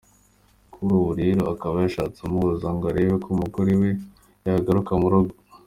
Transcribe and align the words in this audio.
Kuri 0.71 0.91
ubu 0.97 1.11
rero 1.21 1.41
akaba 1.53 1.75
yashatse 1.83 2.19
umuhuza, 2.21 2.67
ngo 2.75 2.85
arebe 2.91 3.15
ko 3.23 3.27
umugore 3.35 3.71
we 3.81 3.89
yagaruka 4.45 4.91
mu 5.01 5.07
rugo. 5.13 5.33